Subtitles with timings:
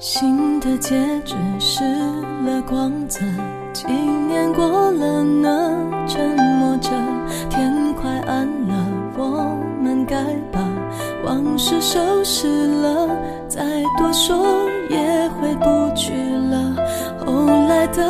[0.00, 0.96] 新的戒
[1.26, 1.84] 指失
[2.46, 3.20] 了光泽，
[3.74, 5.76] 几年过了呢，
[6.08, 6.88] 沉默着，
[7.50, 8.74] 天快暗了，
[9.18, 10.16] 我们该
[10.50, 10.58] 把
[11.22, 12.48] 往事收拾
[12.80, 13.14] 了，
[13.46, 13.62] 再
[13.98, 14.42] 多说
[14.88, 16.14] 也回不去
[16.50, 16.74] 了，
[17.18, 18.02] 后来的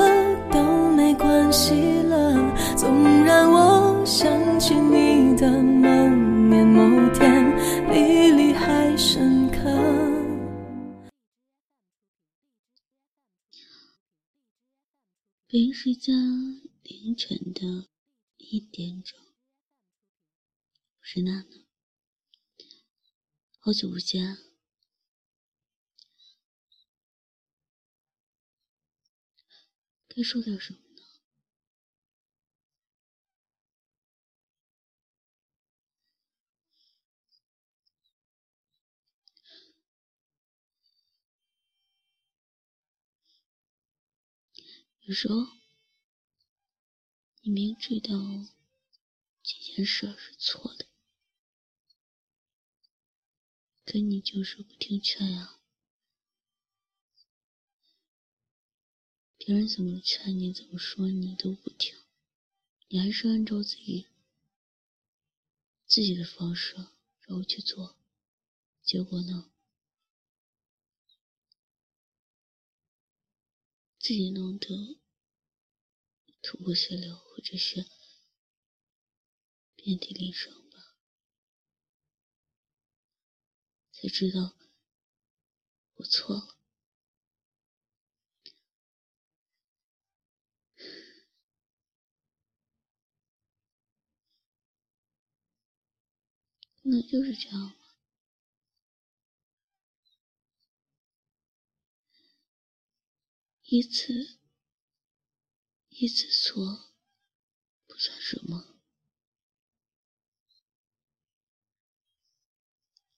[15.53, 16.15] 北京时间
[16.85, 17.89] 凌晨的
[18.37, 21.67] 一点钟，我是娜娜，
[23.59, 24.39] 好久不见。
[30.07, 30.79] 该说点什么
[45.11, 45.13] 呢？
[45.13, 45.45] 有时候，
[47.43, 48.15] 你明知道
[49.43, 50.87] 这件事是错的，
[53.85, 55.59] 可你就是不听劝呀。
[59.37, 61.99] 别人怎么劝你，怎么说你都不听，
[62.87, 64.07] 你还是按照自己
[65.87, 66.77] 自己的方式
[67.23, 67.97] 然后去做，
[68.81, 69.51] 结果呢，
[73.99, 75.00] 自己弄得
[76.43, 77.87] 头破血流，或者是
[79.77, 80.97] 遍体鳞伤吧，
[83.93, 84.55] 才知道
[85.95, 86.57] 我错了。
[96.83, 97.77] 可能就是这样吧。
[103.65, 104.40] 一次
[106.03, 106.95] 一次错
[107.87, 108.81] 不算什么，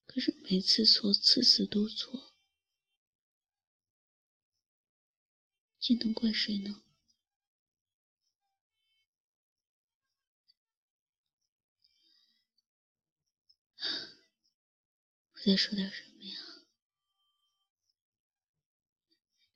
[0.05, 2.35] 可是每次错，次次都错，
[5.79, 6.83] 这能怪谁呢？
[15.35, 16.37] 我在说点什么呀？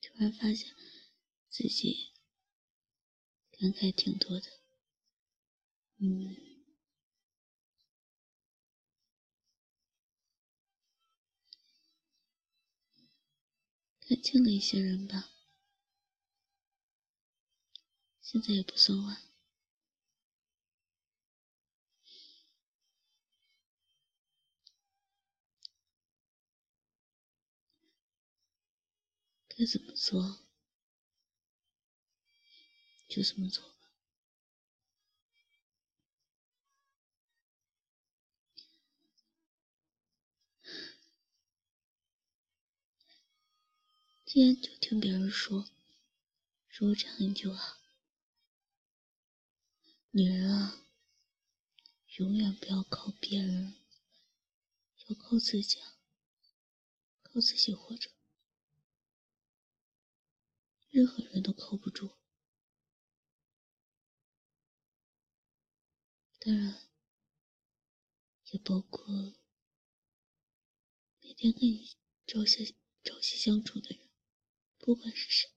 [0.01, 0.77] 突然发现
[1.51, 2.13] 自己
[3.59, 4.47] 感慨挺多的，
[5.99, 6.37] 嗯，
[14.01, 15.31] 看清了一些人吧，
[18.21, 19.17] 现在也不算晚。
[29.49, 30.46] 该怎么做？
[33.09, 33.75] 就这么做吧。
[44.25, 45.67] 今天就听别人说，
[46.69, 47.79] 说这样就好。
[50.11, 50.85] 女人啊，
[52.17, 53.75] 永远不要靠别人，
[55.07, 55.79] 要靠自己，
[57.23, 58.11] 靠自己活着。
[60.91, 62.11] 任何人都靠不住，
[66.47, 66.77] 当然
[68.53, 69.05] 也包括
[71.21, 74.09] 每天跟你朝夕朝夕相处的人，
[74.79, 75.56] 不管是谁。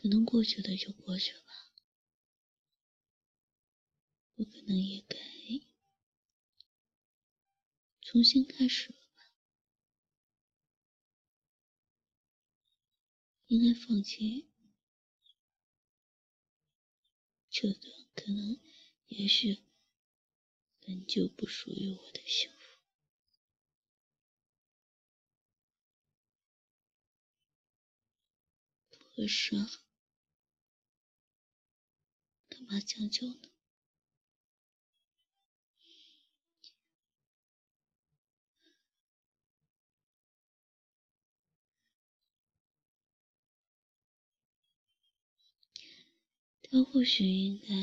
[0.00, 1.42] 可能过去的就过去了，
[4.36, 5.18] 我可能也该
[8.00, 9.30] 重新开始了吧，
[13.48, 14.48] 应该放弃
[17.50, 18.58] 这段可能
[19.08, 19.62] 也许
[20.80, 22.78] 本就不属于我的幸福。
[28.88, 29.68] 不合适啊。
[32.66, 33.36] 嘛，将就呢。
[46.62, 47.74] 他或许应该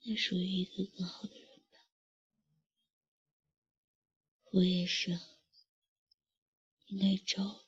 [0.00, 1.78] 应该属于一个更好的人吧。
[4.52, 5.20] 我也是，
[6.86, 7.66] 应该找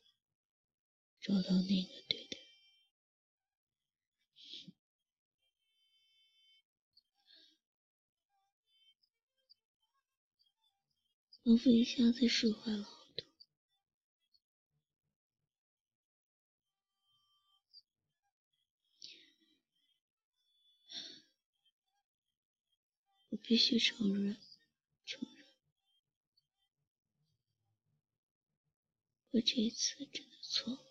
[1.21, 2.28] 找到那个对。
[11.49, 13.27] 仿佛一下子释怀了好多。
[23.31, 24.37] 我必须承认
[25.07, 25.47] 承认。
[29.31, 30.88] 我这一次真的错了。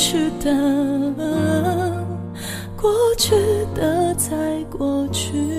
[0.00, 0.50] 去的，
[2.74, 3.34] 过去
[3.74, 5.49] 的，在过去。